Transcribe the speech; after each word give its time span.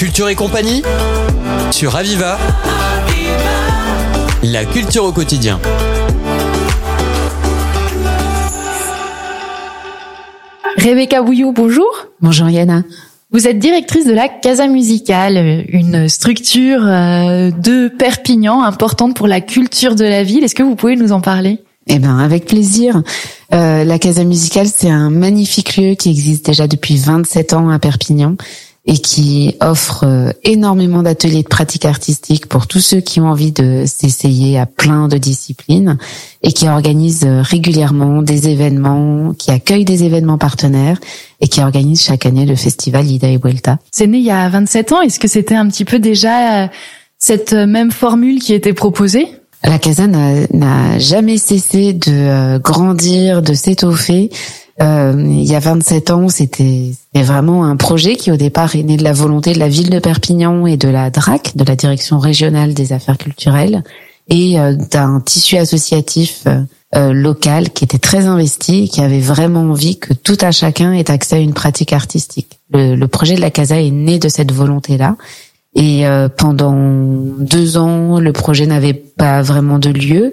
Culture 0.00 0.30
et 0.30 0.34
compagnie 0.34 0.80
sur 1.70 1.94
Aviva. 1.94 2.38
La 4.42 4.64
culture 4.64 5.04
au 5.04 5.12
quotidien. 5.12 5.60
Rebecca 10.78 11.20
Bouillou, 11.20 11.52
bonjour. 11.52 11.84
Bonjour 12.22 12.48
Yana. 12.48 12.82
Vous 13.30 13.46
êtes 13.46 13.58
directrice 13.58 14.06
de 14.06 14.14
la 14.14 14.28
Casa 14.30 14.68
Musicale, 14.68 15.66
une 15.68 16.08
structure 16.08 16.80
euh, 16.82 17.50
de 17.50 17.88
Perpignan 17.88 18.62
importante 18.62 19.14
pour 19.14 19.26
la 19.26 19.42
culture 19.42 19.96
de 19.96 20.04
la 20.04 20.22
ville. 20.22 20.44
Est-ce 20.44 20.54
que 20.54 20.62
vous 20.62 20.76
pouvez 20.76 20.96
nous 20.96 21.12
en 21.12 21.20
parler? 21.20 21.58
Eh 21.88 21.98
ben, 21.98 22.18
avec 22.18 22.46
plaisir. 22.46 23.02
Euh, 23.52 23.84
la 23.84 23.98
Casa 23.98 24.24
Musicale, 24.24 24.68
c'est 24.74 24.88
un 24.88 25.10
magnifique 25.10 25.76
lieu 25.76 25.94
qui 25.94 26.08
existe 26.08 26.46
déjà 26.46 26.66
depuis 26.66 26.96
27 26.96 27.52
ans 27.52 27.68
à 27.68 27.78
Perpignan 27.78 28.36
et 28.90 28.98
qui 28.98 29.54
offre 29.60 30.04
euh, 30.04 30.32
énormément 30.42 31.04
d'ateliers 31.04 31.44
de 31.44 31.48
pratique 31.48 31.84
artistique 31.84 32.46
pour 32.46 32.66
tous 32.66 32.80
ceux 32.80 33.00
qui 33.00 33.20
ont 33.20 33.28
envie 33.28 33.52
de 33.52 33.84
s'essayer 33.86 34.58
à 34.58 34.66
plein 34.66 35.06
de 35.06 35.16
disciplines 35.16 35.96
et 36.42 36.52
qui 36.52 36.68
organise 36.68 37.24
euh, 37.24 37.40
régulièrement 37.40 38.20
des 38.20 38.48
événements, 38.48 39.32
qui 39.34 39.52
accueille 39.52 39.84
des 39.84 40.02
événements 40.02 40.38
partenaires 40.38 40.98
et 41.40 41.46
qui 41.46 41.60
organise 41.60 42.02
chaque 42.02 42.26
année 42.26 42.44
le 42.44 42.56
festival 42.56 43.08
Ida 43.08 43.28
et 43.28 43.38
Vuelta. 43.38 43.78
C'est 43.92 44.08
né 44.08 44.18
il 44.18 44.24
y 44.24 44.32
a 44.32 44.48
27 44.48 44.90
ans. 44.90 45.02
Est-ce 45.02 45.20
que 45.20 45.28
c'était 45.28 45.54
un 45.54 45.68
petit 45.68 45.84
peu 45.84 46.00
déjà 46.00 46.64
euh, 46.64 46.68
cette 47.16 47.52
même 47.52 47.92
formule 47.92 48.40
qui 48.40 48.54
était 48.54 48.74
proposée? 48.74 49.28
La 49.62 49.78
Casa 49.78 50.08
n'a 50.08 50.98
jamais 50.98 51.38
cessé 51.38 51.92
de 51.92 52.58
grandir, 52.58 53.42
de 53.42 53.52
s'étoffer. 53.52 54.30
Euh, 54.80 55.12
il 55.16 55.44
y 55.44 55.54
a 55.54 55.58
27 55.58 56.10
ans, 56.10 56.28
c'était 56.28 56.92
vraiment 57.14 57.64
un 57.64 57.76
projet 57.76 58.16
qui 58.16 58.32
au 58.32 58.36
départ 58.36 58.76
est 58.76 58.82
né 58.82 58.96
de 58.96 59.04
la 59.04 59.12
volonté 59.12 59.52
de 59.52 59.58
la 59.58 59.68
ville 59.68 59.90
de 59.90 59.98
Perpignan 59.98 60.66
et 60.66 60.76
de 60.76 60.88
la 60.88 61.10
DRAC, 61.10 61.56
de 61.56 61.64
la 61.64 61.76
Direction 61.76 62.18
régionale 62.18 62.72
des 62.72 62.92
affaires 62.92 63.18
culturelles, 63.18 63.82
et 64.28 64.58
euh, 64.58 64.74
d'un 64.74 65.20
tissu 65.20 65.56
associatif 65.56 66.44
euh, 66.96 67.12
local 67.12 67.70
qui 67.70 67.84
était 67.84 67.98
très 67.98 68.26
investi 68.26 68.88
qui 68.88 69.02
avait 69.02 69.20
vraiment 69.20 69.60
envie 69.60 69.98
que 69.98 70.14
tout 70.14 70.38
à 70.40 70.50
chacun 70.50 70.92
ait 70.92 71.10
accès 71.10 71.36
à 71.36 71.40
une 71.40 71.54
pratique 71.54 71.92
artistique. 71.92 72.58
Le 72.72 73.04
projet 73.06 73.34
de 73.34 73.40
la 73.40 73.50
Casa 73.50 73.80
est 73.80 73.90
né 73.90 74.18
de 74.18 74.28
cette 74.28 74.52
volonté-là. 74.52 75.16
Et 75.76 76.04
pendant 76.36 76.74
deux 77.38 77.76
ans, 77.78 78.18
le 78.18 78.32
projet 78.32 78.66
n'avait 78.66 78.92
pas 78.92 79.40
vraiment 79.42 79.78
de 79.78 79.90
lieu. 79.90 80.32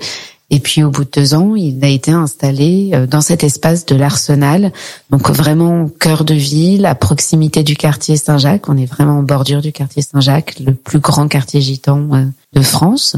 Et 0.50 0.60
puis 0.60 0.82
au 0.84 0.90
bout 0.90 1.04
de 1.04 1.10
deux 1.14 1.34
ans, 1.34 1.56
il 1.56 1.84
a 1.84 1.90
été 1.90 2.12
installé 2.12 2.92
euh, 2.94 3.06
dans 3.06 3.20
cet 3.20 3.44
espace 3.44 3.86
de 3.86 3.96
l'Arsenal, 3.96 4.72
donc 5.10 5.30
vraiment 5.30 5.90
cœur 5.90 6.24
de 6.24 6.34
ville, 6.34 6.86
à 6.86 6.96
proximité 6.96 7.64
du 7.64 7.76
quartier 7.76 8.16
Saint-Jacques. 8.16 8.70
On 8.70 8.78
est 8.78 8.86
vraiment 8.86 9.20
en 9.20 9.24
bordure 9.24 9.62
du 9.62 9.74
quartier 9.74 10.02
Saint-Jacques, 10.02 10.60
le 10.60 10.74
plus 10.74 11.00
grand 11.00 11.28
quartier 11.28 11.60
gitan 11.60 12.08
euh, 12.14 12.26
de 12.54 12.62
France. 12.62 13.18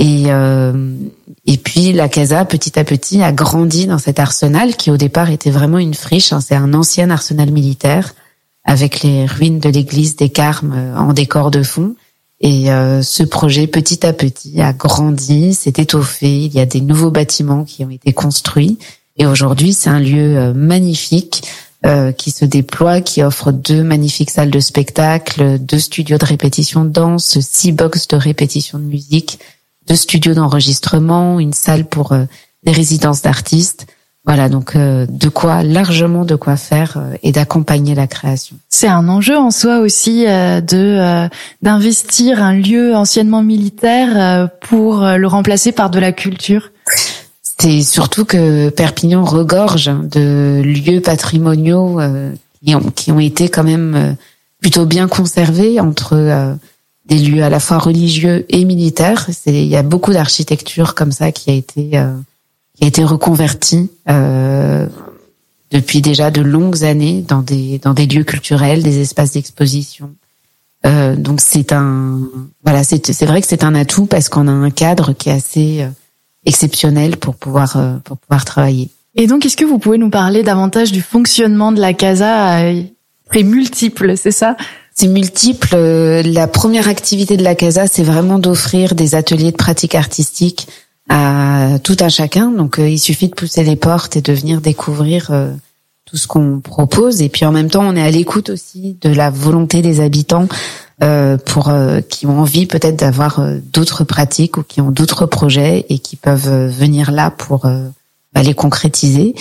Et 0.00 0.26
euh, 0.28 0.94
et 1.46 1.56
puis 1.56 1.92
la 1.92 2.08
Casa, 2.08 2.44
petit 2.44 2.78
à 2.78 2.84
petit, 2.84 3.22
a 3.22 3.32
grandi 3.32 3.88
dans 3.88 3.98
cet 3.98 4.20
arsenal 4.20 4.76
qui 4.76 4.92
au 4.92 4.96
départ 4.96 5.30
était 5.30 5.50
vraiment 5.50 5.78
une 5.78 5.94
friche. 5.94 6.32
Hein. 6.32 6.40
C'est 6.40 6.54
un 6.54 6.74
ancien 6.74 7.10
arsenal 7.10 7.50
militaire 7.50 8.14
avec 8.62 9.02
les 9.02 9.26
ruines 9.26 9.58
de 9.58 9.68
l'église 9.68 10.14
des 10.14 10.28
Carmes 10.28 10.94
en 10.96 11.12
décor 11.12 11.50
de 11.50 11.64
fond. 11.64 11.96
Et 12.40 12.70
euh, 12.70 13.02
ce 13.02 13.22
projet, 13.24 13.66
petit 13.66 14.06
à 14.06 14.12
petit, 14.12 14.60
a 14.60 14.72
grandi, 14.72 15.54
s'est 15.54 15.74
étoffé. 15.76 16.44
Il 16.44 16.54
y 16.54 16.60
a 16.60 16.66
des 16.66 16.80
nouveaux 16.80 17.10
bâtiments 17.10 17.64
qui 17.64 17.84
ont 17.84 17.90
été 17.90 18.12
construits. 18.12 18.78
Et 19.16 19.26
aujourd'hui, 19.26 19.72
c'est 19.72 19.90
un 19.90 19.98
lieu 19.98 20.36
euh, 20.36 20.54
magnifique 20.54 21.42
euh, 21.84 22.12
qui 22.12 22.30
se 22.30 22.44
déploie, 22.44 23.00
qui 23.00 23.22
offre 23.22 23.50
deux 23.50 23.82
magnifiques 23.82 24.30
salles 24.30 24.50
de 24.50 24.60
spectacle, 24.60 25.58
deux 25.58 25.80
studios 25.80 26.18
de 26.18 26.24
répétition 26.24 26.84
de 26.84 26.90
danse, 26.90 27.40
six 27.40 27.72
box 27.72 28.06
de 28.08 28.16
répétition 28.16 28.78
de 28.78 28.84
musique, 28.84 29.40
deux 29.88 29.96
studios 29.96 30.34
d'enregistrement, 30.34 31.40
une 31.40 31.52
salle 31.52 31.86
pour 31.86 32.14
des 32.64 32.72
résidences 32.72 33.22
d'artistes. 33.22 33.86
Voilà, 34.28 34.50
donc 34.50 34.76
euh, 34.76 35.06
de 35.08 35.30
quoi 35.30 35.62
largement 35.62 36.26
de 36.26 36.34
quoi 36.34 36.58
faire 36.58 36.98
euh, 36.98 37.16
et 37.22 37.32
d'accompagner 37.32 37.94
la 37.94 38.06
création. 38.06 38.56
C'est 38.68 38.86
un 38.86 39.08
enjeu 39.08 39.38
en 39.38 39.50
soi 39.50 39.78
aussi 39.78 40.26
euh, 40.26 40.60
de 40.60 41.26
d'investir 41.62 42.42
un 42.42 42.52
lieu 42.52 42.94
anciennement 42.94 43.42
militaire 43.42 44.50
pour 44.60 45.00
le 45.02 45.26
remplacer 45.26 45.72
par 45.72 45.88
de 45.88 45.98
la 45.98 46.12
culture. 46.12 46.72
C'est 47.58 47.80
surtout 47.80 48.26
que 48.26 48.68
Perpignan 48.68 49.24
regorge 49.24 49.86
de 49.86 50.60
lieux 50.62 51.00
patrimoniaux 51.00 51.98
qui 52.62 52.74
ont, 52.74 52.90
qui 52.94 53.10
ont 53.10 53.20
été 53.20 53.48
quand 53.48 53.64
même 53.64 54.16
plutôt 54.60 54.84
bien 54.84 55.08
conservés 55.08 55.80
entre 55.80 56.58
des 57.06 57.18
lieux 57.18 57.42
à 57.42 57.48
la 57.48 57.60
fois 57.60 57.78
religieux 57.78 58.44
et 58.50 58.66
militaires. 58.66 59.26
Il 59.46 59.66
y 59.66 59.76
a 59.76 59.82
beaucoup 59.82 60.12
d'architecture 60.12 60.94
comme 60.94 61.12
ça 61.12 61.32
qui 61.32 61.50
a 61.50 61.54
été 61.54 61.98
qui 62.78 62.84
a 62.84 62.86
été 62.86 63.04
reconverti 63.04 63.90
euh, 64.08 64.86
depuis 65.70 66.00
déjà 66.00 66.30
de 66.30 66.40
longues 66.40 66.84
années 66.84 67.24
dans 67.26 67.42
des 67.42 67.78
dans 67.78 67.92
des 67.92 68.06
lieux 68.06 68.24
culturels, 68.24 68.82
des 68.82 69.00
espaces 69.00 69.32
d'exposition. 69.32 70.14
Euh, 70.86 71.16
donc 71.16 71.40
c'est 71.40 71.72
un 71.72 72.20
voilà 72.64 72.84
c'est 72.84 73.12
c'est 73.12 73.26
vrai 73.26 73.40
que 73.40 73.48
c'est 73.48 73.64
un 73.64 73.74
atout 73.74 74.06
parce 74.06 74.28
qu'on 74.28 74.46
a 74.46 74.52
un 74.52 74.70
cadre 74.70 75.12
qui 75.12 75.28
est 75.28 75.32
assez 75.32 75.82
euh, 75.82 75.88
exceptionnel 76.46 77.16
pour 77.16 77.34
pouvoir 77.34 77.76
euh, 77.76 77.96
pour 78.04 78.16
pouvoir 78.16 78.44
travailler. 78.44 78.90
Et 79.16 79.26
donc 79.26 79.44
est-ce 79.44 79.56
que 79.56 79.64
vous 79.64 79.78
pouvez 79.78 79.98
nous 79.98 80.10
parler 80.10 80.44
davantage 80.44 80.92
du 80.92 81.02
fonctionnement 81.02 81.72
de 81.72 81.80
la 81.80 81.94
casa 81.94 82.62
très 83.28 83.42
multiple, 83.42 84.16
c'est 84.16 84.30
ça? 84.30 84.56
C'est 84.94 85.08
multiple. 85.08 85.76
La 85.76 86.46
première 86.46 86.88
activité 86.88 87.36
de 87.36 87.42
la 87.42 87.54
casa, 87.54 87.86
c'est 87.86 88.02
vraiment 88.02 88.38
d'offrir 88.38 88.94
des 88.94 89.14
ateliers 89.14 89.50
de 89.50 89.56
pratique 89.56 89.94
artistique 89.94 90.68
à 91.08 91.78
tout 91.82 91.96
un 92.00 92.08
chacun. 92.08 92.50
Donc 92.50 92.78
euh, 92.78 92.88
il 92.88 92.98
suffit 92.98 93.28
de 93.28 93.34
pousser 93.34 93.64
les 93.64 93.76
portes 93.76 94.16
et 94.16 94.22
de 94.22 94.32
venir 94.32 94.60
découvrir 94.60 95.30
euh, 95.30 95.52
tout 96.04 96.16
ce 96.16 96.26
qu'on 96.26 96.60
propose. 96.60 97.22
Et 97.22 97.28
puis 97.28 97.44
en 97.44 97.52
même 97.52 97.70
temps, 97.70 97.84
on 97.86 97.96
est 97.96 98.02
à 98.02 98.10
l'écoute 98.10 98.50
aussi 98.50 98.96
de 99.00 99.10
la 99.10 99.30
volonté 99.30 99.82
des 99.82 100.00
habitants 100.00 100.48
euh, 101.02 101.36
pour 101.36 101.72
qui 102.08 102.26
ont 102.26 102.40
envie 102.40 102.66
peut-être 102.66 102.96
d'avoir 102.96 103.40
d'autres 103.72 104.04
pratiques 104.04 104.56
ou 104.56 104.62
qui 104.62 104.80
ont 104.80 104.90
d'autres 104.90 105.26
projets 105.26 105.86
et 105.88 105.98
qui 105.98 106.16
peuvent 106.16 106.68
venir 106.68 107.10
là 107.10 107.30
pour 107.30 107.66
bah, 108.34 108.42
les 108.42 108.54
concrétiser. 108.54 109.34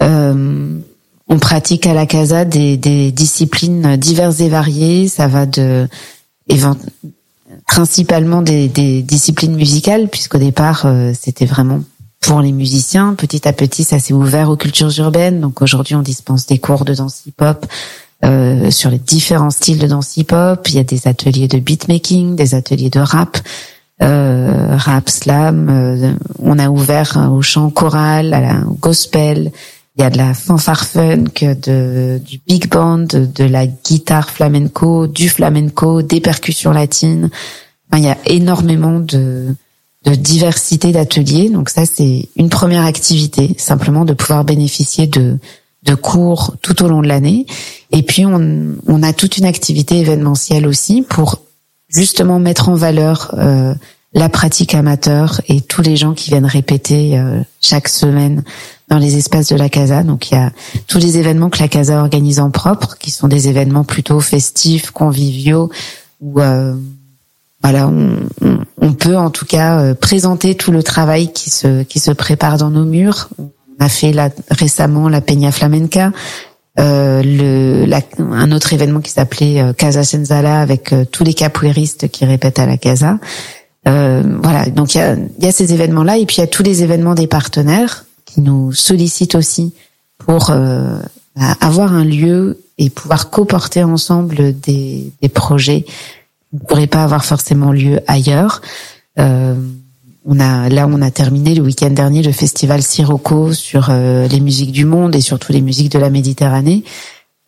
on 0.00 1.38
pratique 1.40 1.86
à 1.86 1.94
la 1.94 2.06
Casa 2.06 2.44
des, 2.44 2.76
des 2.76 3.10
disciplines 3.10 3.96
diverses 3.96 4.40
et 4.40 4.48
variées. 4.48 5.08
Ça 5.08 5.26
va 5.26 5.46
de 5.46 5.88
principalement 7.66 8.42
des, 8.42 8.68
disciplines 9.02 9.54
musicales, 9.54 10.08
puisqu'au 10.08 10.38
départ, 10.38 10.82
euh, 10.84 11.12
c'était 11.18 11.46
vraiment 11.46 11.80
pour 12.20 12.40
les 12.40 12.52
musiciens. 12.52 13.14
Petit 13.14 13.46
à 13.46 13.52
petit, 13.52 13.84
ça 13.84 13.98
s'est 13.98 14.14
ouvert 14.14 14.50
aux 14.50 14.56
cultures 14.56 14.96
urbaines. 14.98 15.40
Donc 15.40 15.62
aujourd'hui, 15.62 15.94
on 15.94 16.02
dispense 16.02 16.46
des 16.46 16.58
cours 16.58 16.84
de 16.84 16.94
danse 16.94 17.26
hip-hop 17.26 17.66
euh, 18.24 18.70
sur 18.70 18.90
les 18.90 18.98
différents 18.98 19.50
styles 19.50 19.78
de 19.78 19.86
danse 19.86 20.16
hip-hop. 20.16 20.66
Il 20.68 20.76
y 20.76 20.78
a 20.78 20.84
des 20.84 21.06
ateliers 21.06 21.48
de 21.48 21.58
beatmaking, 21.58 22.36
des 22.36 22.54
ateliers 22.54 22.90
de 22.90 23.00
rap, 23.00 23.36
euh, 24.02 24.76
rap, 24.76 25.08
slam. 25.10 26.16
On 26.38 26.58
a 26.58 26.68
ouvert 26.70 27.30
au 27.32 27.42
chant 27.42 27.70
choral, 27.70 28.32
à 28.32 28.40
la, 28.40 28.54
gospel. 28.80 29.52
Il 29.96 30.02
y 30.02 30.04
a 30.04 30.10
de 30.10 30.18
la 30.18 30.34
fanfare 30.34 30.84
funk, 30.84 31.24
de, 31.40 32.20
du 32.24 32.40
big 32.46 32.68
band, 32.68 33.06
de, 33.12 33.44
la 33.44 33.66
guitare 33.66 34.28
flamenco, 34.28 35.06
du 35.06 35.28
flamenco, 35.28 36.02
des 36.02 36.20
percussions 36.20 36.72
latines. 36.72 37.30
il 37.92 38.00
y 38.00 38.08
a 38.08 38.18
énormément 38.26 38.98
de, 38.98 39.54
de 40.04 40.14
diversité 40.14 40.90
d'ateliers. 40.90 41.48
Donc 41.48 41.68
ça, 41.68 41.86
c'est 41.86 42.28
une 42.34 42.48
première 42.48 42.84
activité, 42.84 43.54
simplement 43.56 44.04
de 44.04 44.14
pouvoir 44.14 44.44
bénéficier 44.44 45.06
de, 45.06 45.38
de 45.84 45.94
cours 45.94 46.56
tout 46.60 46.82
au 46.82 46.88
long 46.88 47.00
de 47.00 47.06
l'année. 47.06 47.46
Et 47.92 48.02
puis, 48.02 48.26
on, 48.26 48.74
on 48.88 49.02
a 49.04 49.12
toute 49.12 49.38
une 49.38 49.44
activité 49.44 49.98
événementielle 49.98 50.66
aussi 50.66 51.02
pour 51.02 51.40
justement 51.88 52.40
mettre 52.40 52.68
en 52.68 52.74
valeur 52.74 53.32
euh, 53.38 53.74
la 54.12 54.28
pratique 54.28 54.74
amateur 54.74 55.40
et 55.48 55.60
tous 55.60 55.82
les 55.82 55.96
gens 55.96 56.14
qui 56.14 56.30
viennent 56.30 56.46
répéter 56.46 57.18
euh, 57.18 57.40
chaque 57.60 57.88
semaine 57.88 58.44
dans 58.88 58.98
les 58.98 59.16
espaces 59.16 59.48
de 59.48 59.56
la 59.56 59.68
Casa. 59.68 60.02
Donc 60.02 60.30
il 60.30 60.34
y 60.34 60.36
a 60.38 60.52
tous 60.86 60.98
les 60.98 61.18
événements 61.18 61.50
que 61.50 61.60
la 61.60 61.68
Casa 61.68 62.00
organise 62.00 62.40
en 62.40 62.50
propre, 62.50 62.96
qui 62.98 63.10
sont 63.10 63.28
des 63.28 63.48
événements 63.48 63.84
plutôt 63.84 64.20
festifs, 64.20 64.90
conviviaux, 64.90 65.70
où 66.20 66.40
euh, 66.40 66.74
voilà, 67.62 67.88
on, 67.88 68.18
on, 68.78 68.92
peut 68.92 69.16
en 69.16 69.30
tout 69.30 69.46
cas 69.46 69.78
euh, 69.78 69.94
présenter 69.94 70.54
tout 70.54 70.70
le 70.70 70.82
travail 70.82 71.32
qui 71.32 71.48
se 71.48 71.82
qui 71.82 71.98
se 71.98 72.10
prépare 72.10 72.58
dans 72.58 72.68
nos 72.68 72.84
murs. 72.84 73.30
On 73.38 73.50
a 73.82 73.88
fait 73.88 74.12
là, 74.12 74.28
récemment 74.50 75.08
la 75.08 75.22
Peña 75.22 75.50
Flamenca, 75.50 76.12
euh, 76.78 77.22
le, 77.24 77.86
la, 77.86 78.02
un 78.18 78.52
autre 78.52 78.74
événement 78.74 79.00
qui 79.00 79.12
s'appelait 79.12 79.62
euh, 79.62 79.72
Casa 79.72 80.04
Senzala 80.04 80.60
avec 80.60 80.94
tous 81.10 81.24
les 81.24 81.32
capoeiristes 81.32 82.08
qui 82.08 82.26
répètent 82.26 82.58
à 82.58 82.66
la 82.66 82.76
Casa. 82.76 83.18
voilà, 83.86 84.66
donc 84.66 84.94
il 84.94 84.98
y 84.98 85.00
a, 85.00 85.16
y 85.40 85.46
a 85.46 85.52
ces 85.52 85.72
événements 85.72 86.04
là 86.04 86.18
et 86.18 86.26
puis 86.26 86.36
il 86.36 86.40
y 86.40 86.44
a 86.44 86.48
tous 86.48 86.62
les 86.62 86.82
événements 86.82 87.14
des 87.14 87.26
partenaires 87.26 88.04
qui 88.24 88.40
nous 88.40 88.72
sollicitent 88.72 89.34
aussi 89.34 89.72
pour 90.18 90.50
euh, 90.50 90.98
bah, 91.36 91.56
avoir 91.60 91.92
un 91.92 92.04
lieu 92.04 92.60
et 92.78 92.90
pouvoir 92.90 93.30
coporter 93.30 93.82
ensemble 93.82 94.58
des, 94.60 95.12
des 95.22 95.28
projets 95.28 95.82
qui 95.82 95.92
ne 96.54 96.58
pourraient 96.60 96.86
pas 96.86 97.04
avoir 97.04 97.24
forcément 97.24 97.72
lieu 97.72 98.00
ailleurs. 98.06 98.62
Euh, 99.18 99.54
on 100.26 100.40
a 100.40 100.68
là 100.68 100.88
on 100.90 101.02
a 101.02 101.10
terminé 101.10 101.54
le 101.54 101.62
week-end 101.62 101.90
dernier 101.90 102.22
le 102.22 102.32
festival 102.32 102.82
Sirocco 102.82 103.52
sur 103.52 103.88
euh, 103.90 104.26
les 104.26 104.40
musiques 104.40 104.72
du 104.72 104.86
monde 104.86 105.14
et 105.14 105.20
surtout 105.20 105.52
les 105.52 105.60
musiques 105.60 105.92
de 105.92 105.98
la 105.98 106.10
Méditerranée 106.10 106.82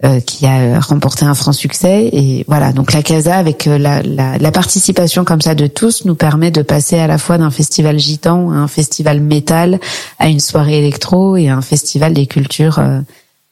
euh, 0.04 0.20
qui 0.20 0.44
a 0.44 0.78
remporté 0.78 1.24
un 1.24 1.34
franc 1.34 1.52
succès. 1.52 2.10
Et 2.12 2.44
voilà. 2.46 2.72
Donc 2.72 2.92
la 2.92 3.02
Casa 3.02 3.34
avec 3.36 3.66
euh, 3.66 3.78
la, 3.78 4.02
la, 4.02 4.36
la, 4.36 4.52
participation 4.52 5.24
comme 5.24 5.40
ça 5.40 5.54
de 5.54 5.66
tous 5.66 6.04
nous 6.04 6.14
permet 6.14 6.50
de 6.50 6.60
passer 6.60 6.98
à 6.98 7.06
la 7.06 7.16
fois 7.16 7.38
d'un 7.38 7.50
festival 7.50 7.98
gitan 7.98 8.50
à 8.50 8.56
un 8.56 8.68
festival 8.68 9.22
métal 9.22 9.80
à 10.18 10.28
une 10.28 10.40
soirée 10.40 10.78
électro 10.78 11.38
et 11.38 11.48
à 11.48 11.56
un 11.56 11.62
festival 11.62 12.12
des 12.12 12.26
cultures 12.26 12.78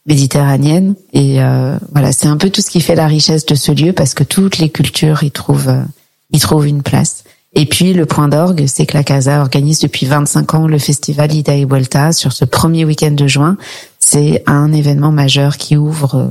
méditerraniennes 0.05 0.97
et 1.15 1.39
voilà. 1.93 2.13
C'est 2.13 2.29
un 2.29 2.37
peu 2.37 2.51
tout 2.51 2.61
ce 2.61 2.71
qui 2.71 2.83
fait 2.83 2.95
la 2.95 3.07
richesse 3.07 3.47
de 3.47 3.55
ce 3.55 3.73
lieu 3.73 3.95
parce 3.95 4.13
que 4.13 4.23
toutes 4.23 4.59
les 4.59 4.69
cultures 4.69 5.23
y 5.23 5.31
trouvent 5.31 5.75
y 6.31 6.41
trouvent 6.41 6.67
une 6.67 6.83
place. 6.83 7.25
Et 7.57 7.67
puis 7.67 7.93
le 7.93 8.05
point 8.05 8.29
d'orgue, 8.29 8.65
c'est 8.67 8.85
que 8.85 8.97
la 8.97 9.05
Casa 9.05 9.41
organise 9.41 9.79
depuis 9.79 10.07
25 10.07 10.55
ans 10.55 10.67
le 10.67 10.79
festival 10.79 11.33
Ida 11.33 11.55
et 11.55 11.65
Vuelta 11.65 12.13
sur 12.13 12.33
ce 12.33 12.45
premier 12.45 12.85
week-end 12.85 13.13
de 13.13 13.27
juin. 13.29 13.57
C'est 14.15 14.45
un 14.47 14.73
événement 14.73 15.11
majeur 15.11 15.57
qui 15.57 15.77
ouvre 15.77 16.31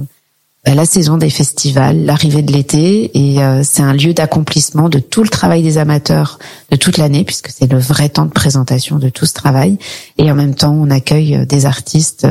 euh, 0.69 0.73
la 0.73 0.85
saison 0.85 1.17
des 1.17 1.29
festivals, 1.29 2.05
l'arrivée 2.05 2.41
de 2.41 2.53
l'été, 2.53 3.11
et 3.13 3.43
euh, 3.43 3.59
c'est 3.61 3.81
un 3.81 3.91
lieu 3.91 4.13
d'accomplissement 4.13 4.87
de 4.87 4.99
tout 4.99 5.21
le 5.21 5.27
travail 5.27 5.63
des 5.63 5.77
amateurs 5.77 6.39
de 6.71 6.77
toute 6.77 6.97
l'année, 6.97 7.25
puisque 7.25 7.49
c'est 7.49 7.69
le 7.69 7.77
vrai 7.77 8.07
temps 8.07 8.25
de 8.25 8.31
présentation 8.31 8.99
de 8.99 9.09
tout 9.09 9.25
ce 9.25 9.33
travail. 9.33 9.79
Et 10.17 10.31
en 10.31 10.35
même 10.35 10.55
temps, 10.55 10.71
on 10.71 10.89
accueille 10.91 11.35
euh, 11.35 11.45
des 11.45 11.65
artistes 11.65 12.25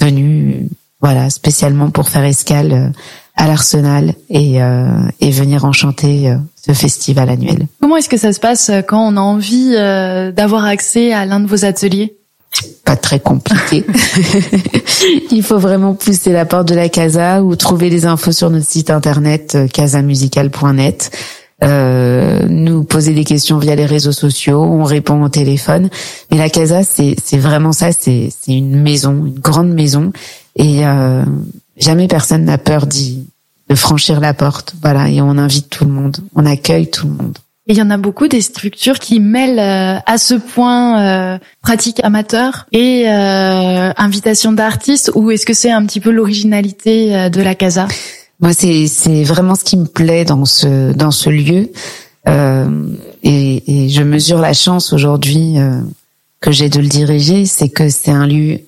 venus, 0.00 0.68
voilà, 1.00 1.28
spécialement 1.28 1.90
pour 1.90 2.08
faire 2.08 2.22
escale 2.22 2.92
à 3.34 3.48
l'Arsenal 3.48 4.14
et, 4.30 4.58
et 5.20 5.30
venir 5.30 5.64
enchanter 5.64 6.36
ce 6.54 6.72
festival 6.72 7.28
annuel. 7.30 7.66
Comment 7.80 7.96
est-ce 7.96 8.08
que 8.08 8.16
ça 8.16 8.32
se 8.32 8.38
passe 8.38 8.70
quand 8.86 9.12
on 9.12 9.16
a 9.16 9.20
envie 9.20 9.72
d'avoir 10.34 10.64
accès 10.64 11.12
à 11.12 11.24
l'un 11.24 11.40
de 11.40 11.46
vos 11.46 11.64
ateliers? 11.64 12.17
Pas 12.84 12.96
très 12.96 13.20
compliqué. 13.20 13.84
Il 15.30 15.42
faut 15.42 15.58
vraiment 15.58 15.94
pousser 15.94 16.32
la 16.32 16.44
porte 16.44 16.68
de 16.68 16.74
la 16.74 16.88
casa 16.88 17.42
ou 17.42 17.54
trouver 17.56 17.90
les 17.90 18.06
infos 18.06 18.32
sur 18.32 18.50
notre 18.50 18.66
site 18.66 18.90
internet 18.90 19.54
euh, 19.54 19.68
casamusical.net. 19.68 21.10
Euh, 21.64 22.46
nous 22.48 22.84
poser 22.84 23.14
des 23.14 23.24
questions 23.24 23.58
via 23.58 23.74
les 23.74 23.86
réseaux 23.86 24.12
sociaux, 24.12 24.62
on 24.62 24.84
répond 24.84 25.22
au 25.22 25.28
téléphone. 25.28 25.90
Mais 26.30 26.38
la 26.38 26.48
casa, 26.48 26.82
c'est 26.84 27.16
vraiment 27.36 27.72
ça, 27.72 27.90
c'est 27.92 28.30
c'est 28.40 28.52
une 28.52 28.80
maison, 28.80 29.26
une 29.26 29.40
grande 29.40 29.72
maison, 29.72 30.12
et 30.54 30.86
euh, 30.86 31.24
jamais 31.76 32.06
personne 32.06 32.44
n'a 32.44 32.58
peur 32.58 32.86
d'y 32.86 33.26
de 33.68 33.74
franchir 33.74 34.20
la 34.20 34.34
porte. 34.34 34.74
Voilà, 34.82 35.08
et 35.08 35.20
on 35.20 35.30
invite 35.30 35.68
tout 35.68 35.84
le 35.84 35.90
monde, 35.90 36.18
on 36.34 36.46
accueille 36.46 36.90
tout 36.90 37.08
le 37.08 37.14
monde. 37.14 37.38
Et 37.68 37.72
il 37.72 37.76
y 37.76 37.82
en 37.82 37.90
a 37.90 37.98
beaucoup 37.98 38.28
des 38.28 38.40
structures 38.40 38.98
qui 38.98 39.20
mêlent 39.20 39.58
euh, 39.58 40.00
à 40.06 40.16
ce 40.16 40.32
point 40.32 41.02
euh, 41.02 41.38
pratique 41.60 42.00
amateur 42.02 42.66
et 42.72 43.04
euh, 43.06 43.92
invitation 43.98 44.52
d'artistes 44.52 45.12
ou 45.14 45.30
est-ce 45.30 45.44
que 45.44 45.52
c'est 45.52 45.70
un 45.70 45.84
petit 45.84 46.00
peu 46.00 46.10
l'originalité 46.10 47.14
euh, 47.14 47.28
de 47.28 47.42
la 47.42 47.54
casa? 47.54 47.86
Moi, 48.40 48.54
c'est 48.54 48.86
c'est 48.86 49.22
vraiment 49.22 49.54
ce 49.54 49.64
qui 49.64 49.76
me 49.76 49.84
plaît 49.84 50.24
dans 50.24 50.46
ce 50.46 50.92
dans 50.94 51.10
ce 51.10 51.28
lieu. 51.28 51.70
Et, 53.22 53.62
et, 53.84 53.88
je 53.88 54.02
mesure 54.02 54.38
la 54.38 54.52
chance 54.52 54.92
aujourd'hui 54.92 55.54
que 56.40 56.52
j'ai 56.52 56.68
de 56.68 56.78
le 56.78 56.86
diriger, 56.86 57.46
c'est 57.46 57.70
que 57.70 57.88
c'est 57.88 58.10
un 58.10 58.26
lieu 58.26 58.60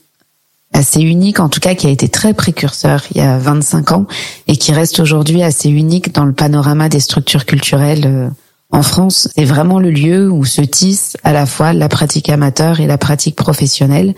assez 0.73 1.02
unique, 1.02 1.41
en 1.41 1.50
tout 1.50 1.61
cas 1.61 1.75
qui 1.75 1.87
a 1.87 1.91
été 1.91 2.08
très 2.08 2.32
précurseur 2.32 3.02
il 3.14 3.19
y 3.19 3.20
a 3.20 3.37
25 3.37 3.93
ans 3.93 4.06
et 4.49 4.56
qui 4.56 4.73
reste 4.73 4.99
aujourd'hui 4.99 5.43
assez 5.43 5.69
unique 5.69 6.14
dans 6.14 6.25
le 6.25 6.32
panorama 6.32 6.88
des 6.88 7.00
structures 7.00 7.44
culturelles 7.44 8.31
en 8.73 8.83
France, 8.83 9.29
c'est 9.35 9.45
vraiment 9.45 9.81
le 9.81 9.91
lieu 9.91 10.31
où 10.31 10.45
se 10.45 10.61
tisse 10.61 11.17
à 11.25 11.33
la 11.33 11.47
fois 11.47 11.73
la 11.73 11.89
pratique 11.89 12.29
amateur 12.29 12.81
et 12.81 12.87
la 12.87 12.99
pratique 12.99 13.35
professionnelle. 13.35 14.15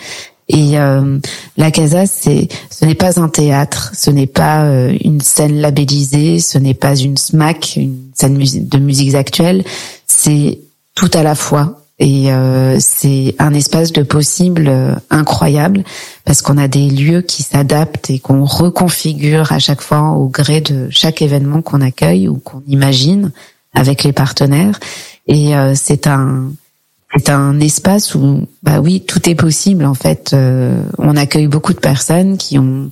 Et 0.49 0.79
euh, 0.79 1.19
la 1.57 1.71
Casa, 1.71 2.05
c'est, 2.07 2.49
ce 2.71 2.85
n'est 2.85 2.95
pas 2.95 3.19
un 3.19 3.29
théâtre, 3.29 3.93
ce 3.95 4.11
n'est 4.11 4.27
pas 4.27 4.65
euh, 4.65 4.95
une 5.03 5.23
scène 5.23 5.61
labellisée, 5.61 6.41
ce 6.41 6.59
n'est 6.59 6.75
pas 6.75 6.97
une 6.97 7.17
SMAC, 7.17 7.77
une 7.77 8.11
scène 8.13 8.37
de 8.37 8.79
musiques 8.79 9.15
actuelles. 9.15 9.65
C'est 10.07 10.59
tout 10.95 11.11
à 11.15 11.23
la 11.23 11.35
fois. 11.35 11.79
Et 11.99 12.33
euh, 12.33 12.79
c'est 12.81 13.35
un 13.39 13.55
espace 13.55 13.93
de 13.93 14.03
possible 14.03 14.71
incroyable 15.09 15.85
parce 16.25 16.43
qu'on 16.43 16.59
a 16.59 16.67
des 16.67 16.91
lieux 16.91 17.23
qui 17.23 17.43
s'adaptent 17.43 18.11
et 18.11 18.19
qu'on 18.19 18.45
reconfigure 18.45 19.53
à 19.53 19.61
chaque 19.61 19.81
fois 19.81 20.11
au 20.11 20.27
gré 20.27 20.61
de 20.61 20.89
chaque 20.91 21.23
événement 21.23 21.63
qu'on 21.63 21.81
accueille 21.81 22.29
ou 22.29 22.37
qu'on 22.37 22.63
imagine 22.67 23.31
avec 23.75 24.05
les 24.05 24.13
partenaires. 24.13 24.79
Et 25.27 25.57
euh, 25.57 25.73
c'est 25.75 26.07
un 26.07 26.53
c'est 27.15 27.29
un 27.29 27.61
espace 27.61 28.15
où 28.15 28.47
bah 28.63 28.81
oui 28.81 29.03
tout 29.07 29.29
est 29.29 29.35
possible 29.35 29.85
en 29.85 29.95
fait. 29.95 30.33
Euh, 30.33 30.83
on 30.99 31.17
accueille 31.17 31.47
beaucoup 31.47 31.75
de 31.75 31.81
personnes 31.81 32.39
qui 32.39 32.59
ont 32.59 32.91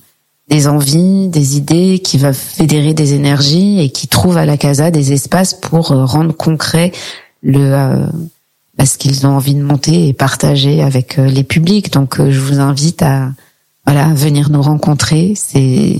des 0.48 0.66
envies, 0.66 1.28
des 1.28 1.56
idées, 1.56 2.00
qui 2.00 2.18
veulent 2.18 2.34
fédérer 2.34 2.92
des 2.92 3.14
énergies 3.14 3.80
et 3.80 3.90
qui 3.90 4.08
trouvent 4.08 4.36
à 4.36 4.46
la 4.46 4.56
casa 4.56 4.90
des 4.90 5.12
espaces 5.12 5.54
pour 5.54 5.92
euh, 5.92 6.04
rendre 6.04 6.34
concret 6.34 6.92
le 7.42 8.06
bah, 8.76 8.84
ce 8.84 8.98
qu'ils 8.98 9.26
ont 9.26 9.30
envie 9.30 9.54
de 9.54 9.62
monter 9.62 10.08
et 10.08 10.12
partager 10.12 10.82
avec 10.82 11.16
les 11.16 11.44
publics. 11.44 11.92
Donc 11.92 12.16
je 12.18 12.38
vous 12.38 12.60
invite 12.60 13.02
à 13.02 13.30
voilà 13.86 14.08
venir 14.12 14.50
nous 14.50 14.62
rencontrer. 14.62 15.32
C'est 15.36 15.96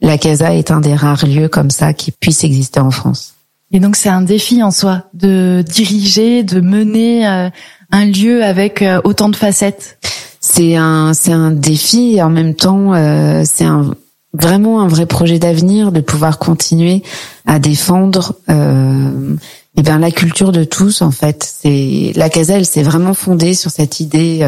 la 0.00 0.18
casa 0.18 0.54
est 0.54 0.70
un 0.70 0.80
des 0.80 0.94
rares 0.94 1.26
lieux 1.26 1.48
comme 1.48 1.70
ça 1.70 1.92
qui 1.92 2.10
puisse 2.10 2.44
exister 2.44 2.80
en 2.80 2.90
France. 2.90 3.34
Et 3.72 3.80
donc 3.80 3.96
c'est 3.96 4.08
un 4.08 4.22
défi 4.22 4.62
en 4.62 4.70
soi 4.70 5.04
de 5.14 5.62
diriger, 5.66 6.42
de 6.42 6.60
mener 6.60 7.28
euh, 7.28 7.50
un 7.90 8.04
lieu 8.06 8.44
avec 8.44 8.82
euh, 8.82 9.00
autant 9.04 9.28
de 9.28 9.36
facettes. 9.36 9.98
C'est 10.40 10.76
un 10.76 11.14
c'est 11.14 11.32
un 11.32 11.50
défi 11.50 12.16
et 12.16 12.22
en 12.22 12.30
même 12.30 12.54
temps 12.54 12.94
euh, 12.94 13.42
c'est 13.44 13.64
un 13.64 13.94
vraiment 14.32 14.80
un 14.80 14.88
vrai 14.88 15.06
projet 15.06 15.38
d'avenir 15.38 15.90
de 15.90 16.00
pouvoir 16.00 16.38
continuer 16.38 17.02
à 17.46 17.58
défendre 17.58 18.34
euh, 18.50 19.36
eh 19.76 19.82
bien 19.82 19.98
la 19.98 20.10
culture 20.10 20.52
de 20.52 20.64
tous 20.64 21.02
en 21.02 21.10
fait. 21.10 21.42
C'est 21.60 22.12
la 22.14 22.28
Casa 22.28 22.56
elle 22.56 22.66
s'est 22.66 22.82
vraiment 22.82 23.14
fondée 23.14 23.54
sur 23.54 23.70
cette 23.70 24.00
idée 24.00 24.40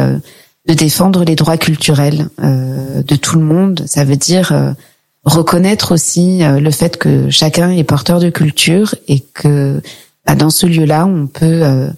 de 0.67 0.73
défendre 0.73 1.23
les 1.23 1.35
droits 1.35 1.57
culturels 1.57 2.27
de 2.37 3.15
tout 3.15 3.39
le 3.39 3.45
monde. 3.45 3.83
Ça 3.87 4.03
veut 4.03 4.17
dire 4.17 4.75
reconnaître 5.23 5.93
aussi 5.93 6.43
euh, 6.43 6.59
le 6.59 6.71
fait 6.71 6.97
que 6.97 7.29
chacun 7.29 7.71
est 7.71 7.83
porteur 7.83 8.19
de 8.19 8.29
culture 8.29 8.95
et 9.07 9.19
que 9.19 9.81
bah, 10.25 10.35
dans 10.35 10.49
ce 10.49 10.65
lieu-là, 10.65 11.05
on 11.05 11.27
peut 11.27 11.61
euh, 11.63 11.89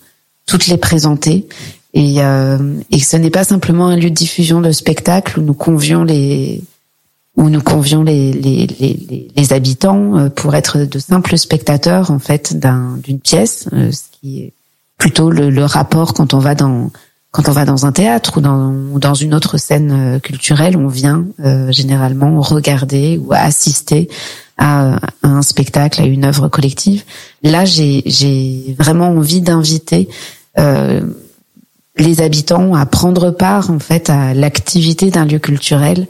toutes 0.46 0.68
les 0.68 0.78
présenter. 0.78 1.48
Et, 1.94 2.16
euh, 2.20 2.80
et 2.92 3.00
ce 3.00 3.18
n'est 3.18 3.30
pas 3.30 3.44
simplement 3.44 3.88
un 3.88 3.96
lieu 3.96 4.10
de 4.10 4.16
diffusion 4.16 4.62
de 4.62 4.72
spectacles 4.72 5.40
où 5.40 5.44
nous 5.44 5.54
convions 5.54 6.04
les 6.04 6.64
où 7.36 7.50
nous 7.50 7.62
convions 7.62 8.04
les, 8.04 8.32
les, 8.32 8.68
les, 8.68 9.28
les 9.36 9.54
habitants 9.54 10.30
pour 10.36 10.54
être 10.54 10.78
de 10.78 11.00
simples 11.00 11.36
spectateurs 11.36 12.12
en 12.12 12.20
fait 12.20 12.56
d'une 12.56 13.20
pièce, 13.20 13.68
ce 13.72 14.02
qui 14.12 14.42
est 14.42 14.54
plutôt 15.00 15.32
le, 15.32 15.50
le 15.50 15.66
rapport 15.66 16.14
quand 16.14 16.36
on 16.36 16.38
va 16.38 16.54
dans 16.54 16.92
quand 17.34 17.50
on 17.50 17.52
va 17.52 17.66
dans 17.66 17.88
un 17.88 17.92
théâtre 17.92 18.38
ou 18.38 18.42
dans, 18.42 18.72
dans 19.00 19.16
une 19.16 19.34
autre 19.34 19.58
scène 19.58 19.92
euh, 19.92 20.20
culturelle, 20.20 20.78
on 20.78 20.88
vient 20.88 21.26
euh, 21.44 21.72
généralement 21.72 22.40
regarder 22.40 23.20
ou 23.22 23.34
assister 23.34 24.08
à, 24.60 25.00
un 25.24 25.42
spectacle, 25.42 26.00
à 26.00 26.06
une 26.06 26.26
œuvre 26.26 26.48
collective. 26.48 27.04
Là, 27.42 27.66
j'ai 27.66 28.76
vraiment 28.78 29.08
envie 29.08 29.42
d'inviter 29.42 30.10
euh, 30.60 31.02
les 31.98 32.22
habitants 32.22 32.76
à 32.76 32.86
prendre 32.86 33.32
part 33.32 33.72
en 33.72 33.80
fait 33.80 34.12
à 34.12 34.36
l'activité 34.36 35.10
d'un 35.10 35.26
lieu 35.26 35.40
culturel, 35.40 36.08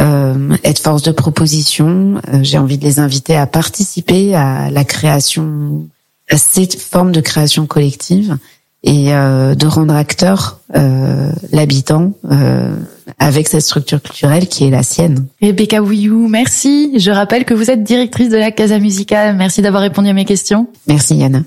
euh, 0.00 0.56
être 0.62 0.78
force 0.78 1.02
de 1.02 1.10
proposition. 1.10 2.20
Euh, 2.32 2.40
j'ai 2.42 2.58
envie 2.58 2.78
de 2.78 2.84
les 2.84 3.00
inviter 3.00 3.36
à 3.36 3.48
participer 3.48 4.36
à 4.36 4.70
la 4.70 4.84
création, 4.84 5.88
à 6.30 6.38
cette 6.38 6.80
forme 6.80 7.10
de 7.10 7.20
création 7.20 7.66
collective 7.66 8.38
et 8.82 9.12
euh, 9.12 9.54
de 9.54 9.66
rendre 9.66 9.94
acteur 9.94 10.60
euh, 10.74 11.30
l'habitant 11.52 12.12
euh, 12.30 12.74
avec 13.18 13.48
cette 13.48 13.62
structure 13.62 14.00
culturelle 14.00 14.48
qui 14.48 14.64
est 14.64 14.70
la 14.70 14.82
sienne. 14.82 15.26
Rebecca 15.42 15.82
Wouillou, 15.82 16.28
merci. 16.28 16.98
Je 16.98 17.10
rappelle 17.10 17.44
que 17.44 17.54
vous 17.54 17.70
êtes 17.70 17.82
directrice 17.82 18.30
de 18.30 18.38
la 18.38 18.50
Casa 18.50 18.78
Musicale. 18.78 19.36
Merci 19.36 19.60
d'avoir 19.62 19.82
répondu 19.82 20.08
à 20.08 20.14
mes 20.14 20.24
questions. 20.24 20.68
Merci 20.86 21.16
Yann. 21.16 21.44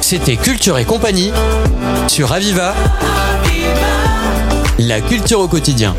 C'était 0.00 0.36
Culture 0.36 0.78
et 0.78 0.84
compagnie 0.84 1.30
sur 2.08 2.32
Aviva. 2.32 2.74
La 4.78 5.00
culture 5.00 5.40
au 5.40 5.48
quotidien. 5.48 5.94